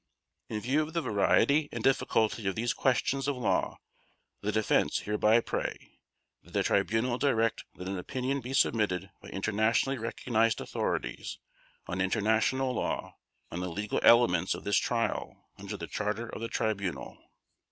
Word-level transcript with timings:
In 0.49 0.59
view 0.61 0.81
of 0.81 0.93
the 0.93 1.01
variety 1.03 1.69
and 1.71 1.83
difficulty 1.83 2.47
of 2.47 2.55
these 2.55 2.73
questions 2.73 3.27
of 3.27 3.37
law 3.37 3.77
the 4.41 4.51
Defense 4.51 5.01
hereby 5.01 5.41
pray: 5.41 5.99
That 6.41 6.53
the 6.53 6.63
Tribunal 6.63 7.19
direct 7.19 7.65
that 7.75 7.87
an 7.87 7.99
opinion 7.99 8.41
be 8.41 8.55
submitted 8.55 9.11
by 9.21 9.27
internationally 9.29 9.99
recognized 9.99 10.59
authorities 10.59 11.37
on 11.85 12.01
international 12.01 12.73
law 12.73 13.17
on 13.51 13.59
the 13.59 13.69
legal 13.69 13.99
elements 14.01 14.55
of 14.55 14.63
this 14.63 14.77
Trial 14.77 15.47
under 15.59 15.77
the 15.77 15.85
Charter 15.85 16.27
of 16.29 16.41
the 16.41 16.49
Tribunal. 16.49 17.19